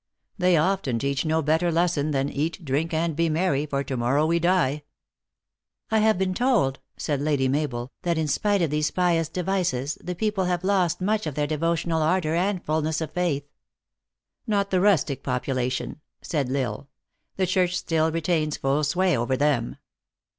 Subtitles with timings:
[0.39, 4.25] They often teach no better lesson than Eat, drink, and be merry, for to morrow
[4.25, 4.81] we die."
[5.91, 9.99] I have been told, 1 said Lady Mabel," that in spite of these pious devices,
[10.03, 13.47] the people have lost much of their devotional ardor and fullness of faith."
[14.47, 16.89] "Not the rustic population," said L Isle;
[17.35, 19.75] "the church still retains full sway over them."